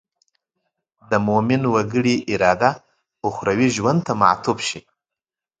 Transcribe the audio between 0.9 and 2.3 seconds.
د مومن وګړي